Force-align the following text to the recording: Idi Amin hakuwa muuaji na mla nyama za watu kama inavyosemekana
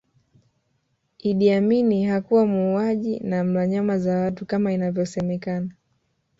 Idi 1.19 1.51
Amin 1.51 2.05
hakuwa 2.07 2.45
muuaji 2.45 3.19
na 3.19 3.43
mla 3.43 3.67
nyama 3.67 3.97
za 3.99 4.17
watu 4.21 4.45
kama 4.45 4.71
inavyosemekana 4.73 5.69